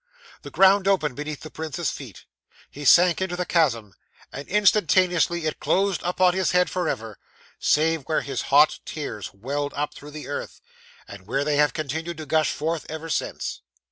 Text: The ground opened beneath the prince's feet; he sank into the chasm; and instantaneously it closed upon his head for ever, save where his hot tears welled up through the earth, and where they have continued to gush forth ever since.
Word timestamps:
The 0.41 0.49
ground 0.49 0.87
opened 0.87 1.15
beneath 1.15 1.41
the 1.41 1.51
prince's 1.51 1.91
feet; 1.91 2.25
he 2.71 2.85
sank 2.85 3.21
into 3.21 3.35
the 3.35 3.45
chasm; 3.45 3.93
and 4.33 4.47
instantaneously 4.47 5.45
it 5.45 5.59
closed 5.59 6.01
upon 6.03 6.33
his 6.33 6.53
head 6.53 6.71
for 6.71 6.89
ever, 6.89 7.19
save 7.59 8.05
where 8.07 8.21
his 8.21 8.41
hot 8.49 8.79
tears 8.83 9.29
welled 9.31 9.75
up 9.75 9.93
through 9.93 10.09
the 10.09 10.27
earth, 10.27 10.59
and 11.07 11.27
where 11.27 11.43
they 11.43 11.57
have 11.57 11.73
continued 11.75 12.17
to 12.17 12.25
gush 12.25 12.51
forth 12.51 12.87
ever 12.89 13.11
since. 13.11 13.61